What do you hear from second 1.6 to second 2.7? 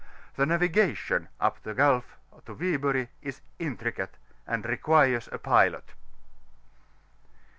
the Gnlf to